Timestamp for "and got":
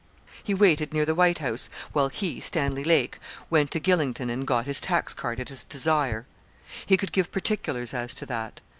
4.31-4.65